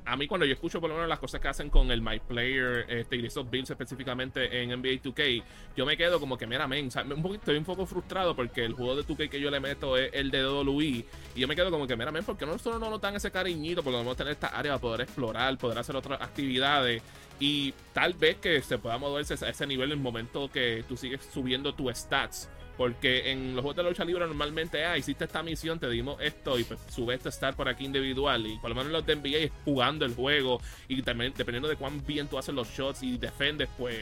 [0.05, 2.19] a, mí cuando yo escucho por lo menos las cosas que hacen con el My
[2.19, 5.43] Player este, y esos builds específicamente en NBA 2K,
[5.77, 8.97] yo me quedo como que, mira, men, un estoy un poco frustrado porque el juego
[8.97, 11.87] de 2K que yo le meto es el de WWE y yo me quedo como
[11.87, 13.81] que, mira, men, ¿por qué nosotros no nos dan ese cariñito?
[13.81, 17.01] Porque vamos a tener esta área para poder explorar, poder hacer otras actividades
[17.39, 20.97] y tal vez que se pueda moverse a ese nivel en el momento que tú
[20.97, 25.41] sigues subiendo tus stats Porque en los juegos de lucha libre normalmente, ah, hiciste esta
[25.41, 28.45] misión, te dimos esto y pues sube este star por aquí individual.
[28.45, 31.75] Y por lo menos los de NBA es jugando el juego y también dependiendo de
[31.75, 33.97] cuán bien tú haces los shots y defendes, pues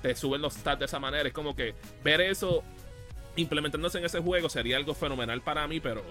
[0.00, 1.26] te suben los stats de esa manera.
[1.26, 1.74] Es como que
[2.04, 2.62] ver eso
[3.36, 6.02] implementándose en ese juego sería algo fenomenal para mí, pero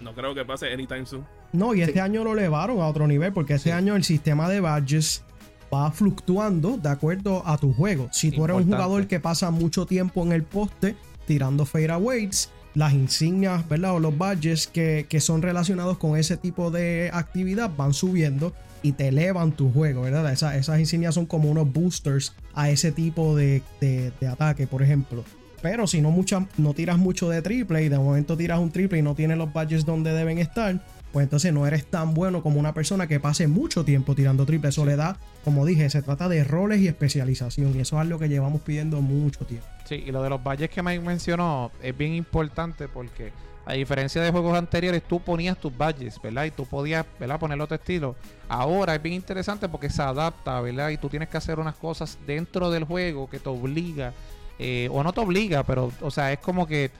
[0.00, 1.26] no creo que pase anytime soon.
[1.52, 4.60] No, y este año lo elevaron a otro nivel porque este año el sistema de
[4.60, 5.24] badges
[5.72, 8.08] va fluctuando de acuerdo a tu juego.
[8.12, 10.96] Si tú eres un jugador que pasa mucho tiempo en el poste
[11.30, 13.94] tirando fadeaways, las insignias, ¿verdad?
[13.94, 18.92] O los badges que, que son relacionados con ese tipo de actividad van subiendo y
[18.92, 20.32] te elevan tu juego, ¿verdad?
[20.32, 25.22] Esa- esas insignias son como unos boosters a ese tipo de, de- ataque, por ejemplo.
[25.62, 26.12] Pero si no,
[26.58, 29.52] no tiras mucho de triple y de momento tiras un triple y no tienes los
[29.52, 33.48] badges donde deben estar, pues entonces no eres tan bueno como una persona que pase
[33.48, 34.68] mucho tiempo tirando triple.
[34.68, 37.76] Eso le da, como dije, se trata de roles y especialización.
[37.76, 39.66] Y eso es algo que llevamos pidiendo mucho tiempo.
[39.84, 43.32] Sí, y lo de los valles que Mike mencionó es bien importante porque
[43.66, 46.44] a diferencia de juegos anteriores, tú ponías tus valles, ¿verdad?
[46.44, 47.38] Y tú podías, ¿verdad?
[47.38, 48.16] Ponerlo a tu estilo.
[48.48, 50.90] Ahora es bien interesante porque se adapta, ¿verdad?
[50.90, 54.12] Y tú tienes que hacer unas cosas dentro del juego que te obliga,
[54.58, 56.90] eh, o no te obliga, pero, o sea, es como que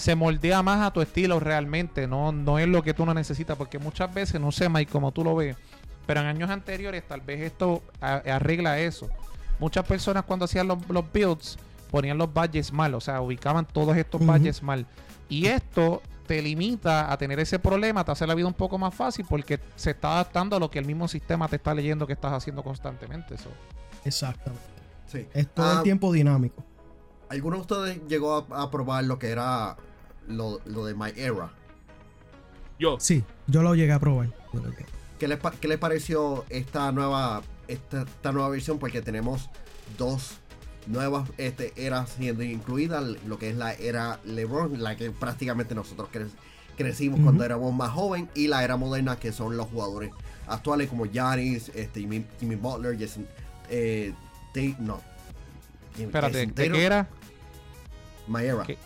[0.00, 3.56] se moldea más a tu estilo realmente, no, no es lo que tú no necesitas,
[3.56, 5.56] porque muchas veces, no sé, Mike, como tú lo ves,
[6.06, 9.08] pero en años anteriores tal vez esto a- arregla eso.
[9.58, 11.58] Muchas personas cuando hacían los, los builds
[11.90, 14.86] ponían los badges mal, o sea, ubicaban todos estos badges mal.
[15.28, 18.94] Y esto te limita a tener ese problema, te hace la vida un poco más
[18.94, 22.12] fácil porque se está adaptando a lo que el mismo sistema te está leyendo que
[22.14, 23.34] estás haciendo constantemente.
[23.34, 23.50] Eso.
[24.04, 24.64] Exactamente.
[25.06, 25.26] Sí.
[25.34, 26.64] Es todo Ah, el tiempo dinámico.
[27.28, 29.76] ¿Alguno de ustedes llegó a, a probar lo que era
[30.30, 31.50] lo, lo de My Era?
[32.78, 34.30] Yo, Sí, yo lo llegué a probar.
[35.18, 38.78] ¿Qué les, pa- qué les pareció esta nueva, esta, esta nueva versión?
[38.78, 39.50] Porque tenemos
[39.98, 40.38] dos
[40.86, 46.08] nuevas este, eras siendo incluidas, lo que es la era LeBron, la que prácticamente nosotros
[46.10, 46.30] cre-
[46.78, 50.10] crecimos cuando éramos más joven, y la era moderna, que son los jugadores
[50.48, 53.26] actuales como Giannis, este, Jimmy, Jimmy Butler, Jason,
[53.68, 54.14] eh,
[54.54, 55.00] Tate- no.
[55.98, 57.08] Espérate, Jason ¿de Tatum, qué era?
[58.26, 58.62] My Era.
[58.64, 58.78] ¿Qué?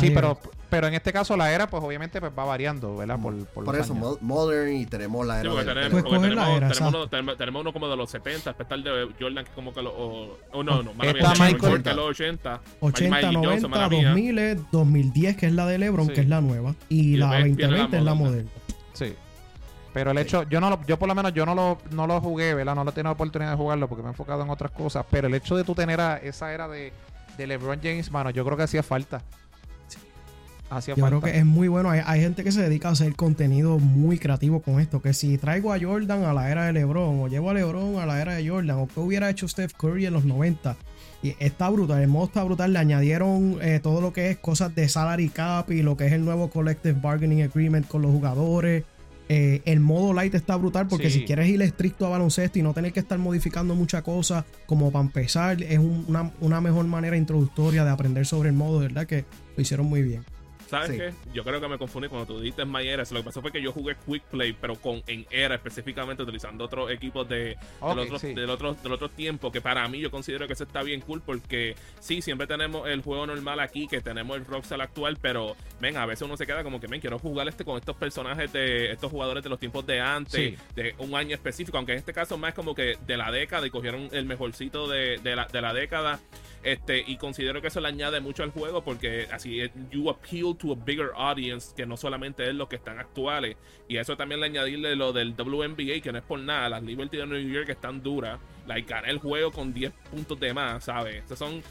[0.00, 0.38] Sí, pero,
[0.70, 3.18] pero en este caso la era, pues obviamente pues, va variando, ¿verdad?
[3.20, 4.18] Por, por, Por los eso, años.
[4.20, 6.56] mo- Modern y tenemos la Sí, era porque del- tenemos, Pues porque coger la tenemos,
[6.62, 9.44] era, tenemos uno, tenemos, tenemos uno como de los 70, después está el de Jordan,
[9.44, 9.92] que es como que los.
[9.96, 12.60] O, o no, no, Está mía, Michael- Jordan, que es los 80.
[12.80, 14.08] 80, Magic Johnson, 90, mala mía.
[14.08, 16.12] 2000, 2010, que es la de LeBron, Sí.
[16.14, 16.74] que es la nueva.
[16.88, 18.50] Y, Y la después viene la 2020 es la moderna.
[18.94, 19.14] Sí.
[19.94, 22.18] Pero el hecho, yo no lo, yo por lo menos yo no lo, no lo
[22.22, 22.74] jugué, ¿verdad?
[22.74, 25.04] No lo he tenido oportunidad de jugarlo porque me he enfocado en otras cosas.
[25.10, 26.94] Pero el hecho de tú tener a esa era de,
[27.36, 29.20] de LeBron James, mano, yo creo que hacía falta.
[30.76, 31.20] Hacía Yo falta.
[31.20, 31.90] creo que es muy bueno.
[31.90, 35.02] Hay, hay gente que se dedica a hacer contenido muy creativo con esto.
[35.02, 38.06] Que si traigo a Jordan a la era de LeBron, o llevo a LeBron a
[38.06, 40.76] la era de Jordan, o que hubiera hecho Steph Curry en los 90.
[41.22, 42.72] Y está brutal, el modo está brutal.
[42.72, 46.12] Le añadieron eh, todo lo que es cosas de salary cap y lo que es
[46.12, 48.84] el nuevo collective bargaining agreement con los jugadores.
[49.28, 51.20] Eh, el modo light está brutal porque Sí.
[51.20, 54.90] si quieres ir estricto a baloncesto y no tener que estar modificando muchas cosas, como
[54.90, 59.06] para empezar, es un- una, una mejor manera introductoria de aprender sobre el modo, ¿verdad?
[59.06, 59.24] Que
[59.56, 60.22] lo hicieron muy bien.
[60.72, 60.96] ¿Sabes Sí.
[60.98, 61.12] qué?
[61.34, 63.04] Yo creo que me confundí cuando tú dijiste My Era.
[63.10, 66.64] Lo que pasó fue que yo jugué Quick Play, pero con en Era específicamente, utilizando
[66.64, 68.32] otros equipos de, Ok, del, otro, sí.
[68.34, 69.52] del, otro, del otro tiempo.
[69.52, 73.02] Que para mí yo considero que eso está bien cool porque sí, siempre tenemos el
[73.02, 76.62] juego normal aquí, que tenemos el Rockstar actual, pero ven, a veces uno se queda
[76.64, 79.84] como que, ven, quiero jugar este con estos personajes de estos jugadores de los tiempos
[79.86, 80.56] de antes, Sí.
[80.74, 83.70] de un año específico, aunque en este caso más como que de la década y
[83.70, 86.18] cogieron el mejorcito de, de la, de la década.
[86.62, 90.72] Este, y considero que eso le añade mucho al juego porque así you appeal to
[90.72, 93.56] a bigger audience que no solamente es los que están actuales.
[93.88, 96.68] Y eso también le añadirle lo del WNBA, que no es por nada.
[96.68, 98.38] Las Liberty de New York están duras.
[98.66, 101.24] Like, gané el juego con 10 puntos de más, ¿sabes?
[101.24, 101.62] Esos son.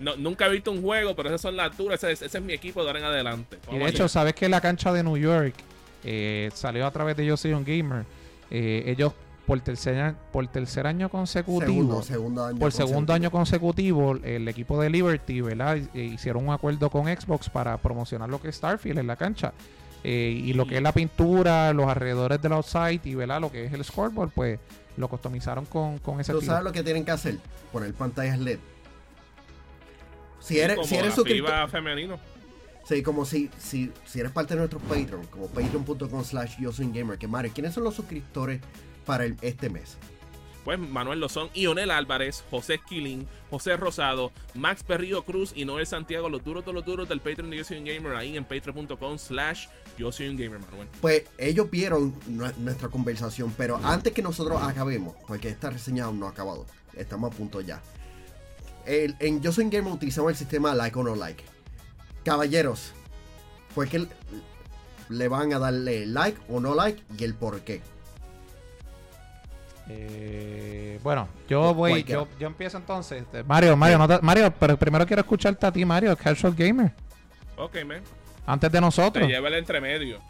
[0.00, 2.02] No, nunca he visto un juego, pero esas son las alturas.
[2.02, 3.58] Ese, es- ese es mi equipo de ahora en adelante.
[3.70, 5.54] Y de hecho, sabes que la cancha de New York
[6.02, 8.04] eh, salió a través de Yo Soy un Gamer.
[8.50, 9.12] Eh, ellos
[9.46, 14.80] por tercer, por tercer año consecutivo, Segundo, segundo año por segundo año consecutivo, el equipo
[14.80, 15.76] de Liberty, ¿verdad?
[15.94, 19.52] Eh, Hicieron un acuerdo con Xbox para promocionar lo que es Starfield en la cancha.
[20.02, 23.40] Eh, y lo que es la pintura, los alrededores del outside y ¿verdad?
[23.40, 24.58] lo que es el scoreboard, pues
[24.96, 26.52] lo customizaron con, con ese ¿Tú estilo.
[26.52, 27.38] sabes lo que tienen que hacer?
[27.72, 28.58] Poner pantallas LED.
[30.40, 32.18] Si Sí, eres, como si eres suscriptor, femenino.
[32.86, 36.90] sí, como si, si, si eres parte de nuestro Patreon, como patreon.com slash yo soy
[36.92, 38.60] gamer, que Mario, ¿quiénes son los suscriptores
[39.04, 39.96] para el- este mes?
[40.64, 46.30] Pues Manuel Lozón, Ionel Álvarez, José Esquilín, José Rosado, Max Perrillo Cruz y Noel Santiago,
[46.30, 49.18] los duros de los duros del Patreon de Yo Soy un Gamer, ahí en patreon.com
[49.18, 49.66] slash
[49.98, 50.88] Yo Soy un Gamer, Manuel.
[51.02, 56.18] Pues ellos vieron nue- nuestra conversación, pero antes que nosotros acabemos, porque esta reseña aún
[56.18, 56.64] no ha acabado,
[56.96, 57.82] estamos a punto ya.
[58.86, 61.44] El- en Yo Soy Gamer utilizamos el sistema like o no like.
[62.24, 62.92] Caballeros,
[63.74, 64.06] ¿por qué
[65.10, 67.82] le van a darle like o no like y el por qué?
[69.88, 72.22] Eh, bueno, yo voy, Cualquiera.
[72.22, 73.22] yo, yo empiezo entonces.
[73.22, 76.92] Este, Mario, Mario, no te- Mario, pero primero quiero escucharte a ti, Mario, Casual Gamer,
[77.56, 78.00] Ok, man.
[78.46, 79.28] antes de Te nosotros.
[79.28, 80.20] lleva el entremedio.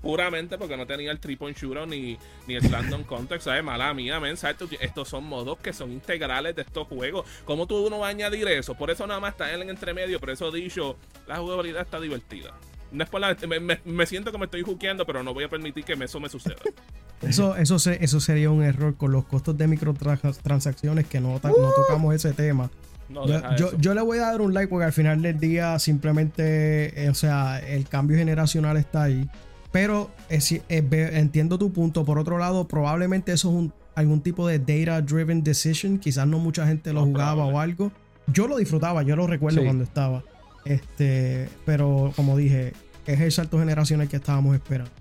[0.00, 3.64] Puramente porque no tenía el 3 point shooter ni, ni el random context, ¿sabes?
[3.64, 4.56] Mala mía, men, ¿sabes?
[4.56, 7.26] Tú- Estos son modos que son integrales de estos juegos.
[7.44, 8.74] ¿Cómo tú no vas a añadir eso?
[8.76, 10.96] Por eso nada más está en el entremedio, por eso dicho,
[11.26, 12.52] la jugabilidad está divertida.
[12.90, 15.44] No es por la, me, me- me siento que me estoy juqueando, pero no voy
[15.44, 16.56] a permitir que eso me suceda.
[17.20, 21.48] Eso, eso, se- eso sería un error con los costos de microtransacciones que no, ta-
[21.48, 22.70] no tocamos ese tema.
[23.08, 25.76] No, Yo, yo, yo le voy a dar un like porque al final del día
[25.80, 29.28] simplemente, eh, o sea, el cambio generacional está ahí.
[29.72, 32.04] Pero eh, sí, eh, entiendo tu punto.
[32.04, 35.98] Por otro lado, probablemente eso es un, algún tipo de data driven decision.
[35.98, 37.54] Quizás no mucha gente lo No, jugaba probable.
[37.56, 37.92] o algo.
[38.28, 39.64] Yo lo disfrutaba, yo lo recuerdo Sí.
[39.64, 40.22] cuando estaba.
[40.68, 42.74] Este, pero como dije,
[43.06, 44.92] es el salto generacional que estábamos esperando.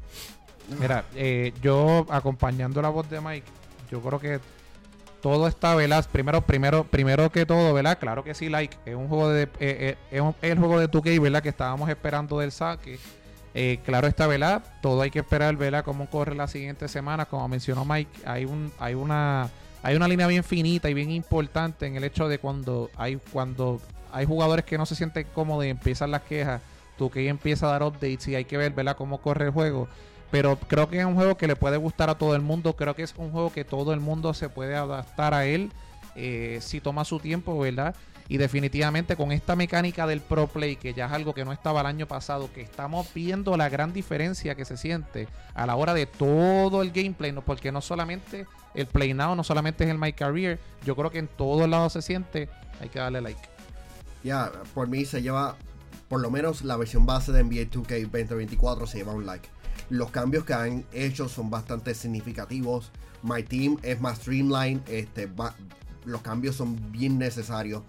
[0.80, 3.48] Mira, eh, yo acompañando la voz de Mike,
[3.92, 4.40] yo creo que
[5.22, 6.06] todo está, ¿verdad?
[6.12, 8.00] Primero, primero, primero que todo, ¿verdad?
[8.00, 11.22] Claro que sí, like, es un juego de, eh, eh, es el juego de 2K,
[11.22, 11.44] ¿verdad?
[11.44, 12.98] Que estábamos esperando del saque.
[13.54, 14.64] Eh, claro está, ¿verdad?
[14.82, 15.84] Todo hay que esperar, ¿verdad?
[15.84, 17.26] Cómo corre la siguiente semana.
[17.26, 19.50] Como mencionó Mike, hay un, hay una,
[19.84, 23.82] hay una línea bien finita y bien importante en el hecho de cuando hay, cuando
[24.12, 26.62] hay jugadores que no se sienten cómodos y empiezan las quejas,
[26.98, 28.98] 2K empieza a dar updates y hay que ver, ¿verdad?
[28.98, 29.88] Cómo corre el juego.
[30.32, 32.76] Pero creo que es un juego que le puede gustar a todo el mundo.
[32.76, 35.72] Creo que es un juego que todo el mundo se puede adaptar a él
[36.16, 37.96] eh, si toma su tiempo, ¿verdad?
[38.30, 41.80] Y definitivamente con esta mecánica del Pro Play, que ya es algo que no estaba
[41.80, 45.94] el año pasado, que estamos viendo la gran diferencia que se siente a la hora
[45.94, 47.42] de todo el gameplay, ¿no?
[47.42, 51.20] porque no solamente el Play Now, no solamente es el My Career, yo creo que
[51.20, 52.50] en todos lados se siente,
[52.82, 53.57] hay que darle like.
[54.24, 55.56] Ya, por mí se lleva,
[56.10, 59.48] por lo menos la versión base de NBA 2K 2024 se lleva un like.
[59.90, 62.92] Los cambios que han hecho son bastante significativos.
[63.24, 64.82] My Team es más streamlined.
[64.90, 65.56] Este, va-
[66.06, 67.84] los cambios son bien necesarios.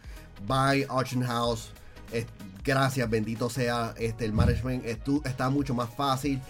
[0.47, 1.71] By Auction House.
[2.13, 2.27] es-
[2.65, 3.95] gracias, bendito sea.
[3.99, 6.41] Este, el management estu- está mucho más fácil.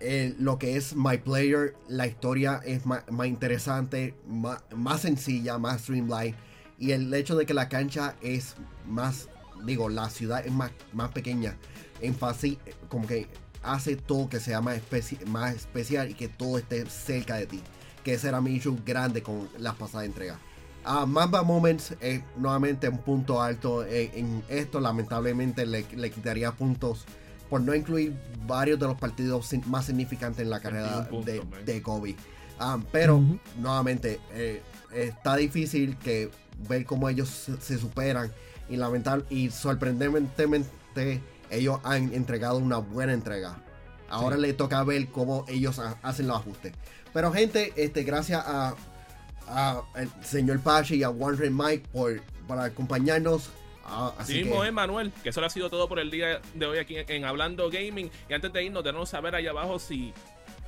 [0.00, 5.56] Eh, lo que es My Player, la historia es ma- más, interesante, ma- más sencilla,
[5.56, 6.34] más streamlined.
[6.78, 8.54] Y el hecho de que la cancha es
[8.86, 9.28] más,
[9.64, 11.56] digo, la ciudad es más, más pequeña,
[12.00, 12.58] en fácil,
[12.88, 13.26] como que
[13.62, 17.62] hace todo que sea más, especi- más especial y que todo esté cerca de ti.
[18.04, 20.38] Que ese era mi issue grande con las pasadas entregas.
[20.84, 24.78] Ah, Mamba Moments es nuevamente un punto alto en, en esto.
[24.78, 27.04] Lamentablemente le, le quitaría puntos
[27.50, 28.14] por no incluir
[28.46, 31.64] varios de los partidos más significantes en la carrera 21 puntos, de, man.
[31.64, 32.16] de Kobe.
[32.58, 33.20] Ah, pero
[33.58, 34.62] nuevamente eh,
[34.94, 36.30] está difícil que
[36.68, 38.32] ver cómo ellos se, se superan
[38.68, 43.56] y lamentable y sorprendentemente ellos han entregado una buena entrega.
[44.08, 44.42] Ahora Sí.
[44.42, 46.72] le toca ver cómo ellos ha- hacen los ajustes.
[47.12, 48.74] Pero gente, este gracias a,
[49.48, 53.50] a el señor Pachi y a Warren Mike por, por acompañarnos.
[53.84, 56.40] Ah, Así así mismo que, es, Manuel, que eso ha sido todo por el día
[56.54, 58.10] de hoy aquí en, en Hablando Gaming.
[58.28, 60.12] Y antes de irnos, denos saber ahí abajo si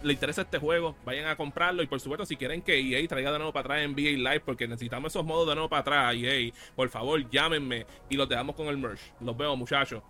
[0.02, 1.82] le interesa este juego, vayan a comprarlo.
[1.82, 4.66] Y por supuesto, si quieren que EA traiga de nuevo para atrás NBA Live, porque
[4.66, 8.66] necesitamos esos modos de nuevo para atrás, EA, por favor, llámenme y los dejamos con
[8.66, 9.00] el merch.
[9.20, 10.02] Los veo, muchachos.